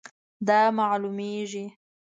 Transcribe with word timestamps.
دا 0.47 0.59
معلومیږي 0.77 1.65